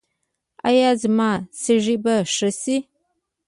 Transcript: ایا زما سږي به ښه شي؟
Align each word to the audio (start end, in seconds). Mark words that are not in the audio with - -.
ایا 0.67 0.89
زما 1.01 1.31
سږي 1.61 1.97
به 2.03 2.15
ښه 2.33 2.49
شي؟ 2.61 2.77